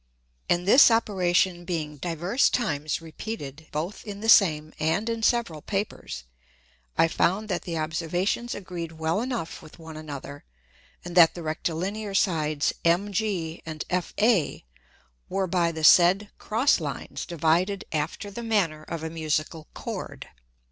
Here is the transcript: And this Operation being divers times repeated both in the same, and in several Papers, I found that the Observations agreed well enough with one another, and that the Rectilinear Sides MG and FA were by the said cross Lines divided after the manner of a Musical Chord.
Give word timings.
And 0.49 0.67
this 0.67 0.89
Operation 0.89 1.63
being 1.63 1.97
divers 1.97 2.49
times 2.49 3.03
repeated 3.03 3.67
both 3.71 4.03
in 4.03 4.19
the 4.19 4.29
same, 4.29 4.73
and 4.79 5.07
in 5.07 5.21
several 5.21 5.61
Papers, 5.61 6.23
I 6.97 7.07
found 7.07 7.49
that 7.49 7.61
the 7.65 7.77
Observations 7.77 8.55
agreed 8.55 8.93
well 8.93 9.21
enough 9.21 9.61
with 9.61 9.77
one 9.77 9.95
another, 9.95 10.43
and 11.05 11.15
that 11.15 11.35
the 11.35 11.43
Rectilinear 11.43 12.15
Sides 12.15 12.73
MG 12.83 13.61
and 13.63 13.83
FA 13.91 14.61
were 15.29 15.45
by 15.45 15.71
the 15.71 15.83
said 15.83 16.31
cross 16.39 16.79
Lines 16.79 17.23
divided 17.27 17.85
after 17.91 18.31
the 18.31 18.41
manner 18.41 18.81
of 18.81 19.03
a 19.03 19.09
Musical 19.11 19.67
Chord. 19.75 20.29